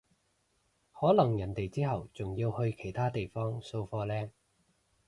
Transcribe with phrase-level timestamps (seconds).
[0.99, 4.31] 可能人哋之後仲要去其他地方掃貨呢